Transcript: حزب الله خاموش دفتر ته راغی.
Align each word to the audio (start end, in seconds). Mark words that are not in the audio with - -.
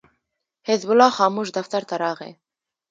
حزب 0.67 0.89
الله 0.91 1.09
خاموش 1.17 1.47
دفتر 1.57 1.81
ته 1.89 1.95
راغی. 2.03 2.31